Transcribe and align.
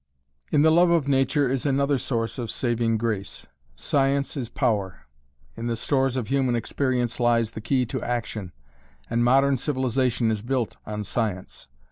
In 0.51 0.63
the 0.63 0.71
love 0.71 0.89
of 0.89 1.07
nature 1.07 1.47
is 1.47 1.63
another 1.63 1.99
source 1.99 2.39
of 2.39 2.49
saving 2.49 2.97
grace. 2.97 3.45
Science 3.75 4.35
is 4.35 4.49
power. 4.49 5.01
In 5.55 5.67
the 5.67 5.75
stores 5.75 6.15
of 6.15 6.29
human 6.29 6.55
experience 6.55 7.19
lies 7.19 7.51
the 7.51 7.61
key 7.61 7.85
to 7.85 8.01
action, 8.01 8.51
and 9.11 9.23
modern 9.23 9.57
civilization 9.57 10.31
is 10.31 10.41
built 10.41 10.75
on 10.87 11.03
Science. 11.03 11.67